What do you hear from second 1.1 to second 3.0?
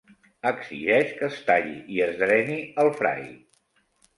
que es talli i es dreni el